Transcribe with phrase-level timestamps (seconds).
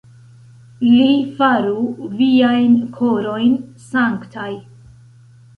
[0.85, 1.09] Li
[1.41, 1.83] faru
[2.21, 3.55] viajn korojn
[3.93, 4.51] sanktaj.